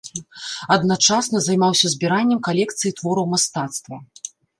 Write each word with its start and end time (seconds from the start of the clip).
Адначасна 0.75 1.41
займаўся 1.47 1.91
збіраннем 1.95 2.39
калекцыі 2.47 2.93
твораў 3.01 3.29
мастацтва. 3.35 4.01